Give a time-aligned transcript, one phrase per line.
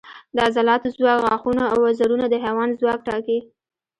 [0.35, 3.39] د عضلاتو ځواک، غاښونه او وزرونه د حیوان ځواک ټاکي.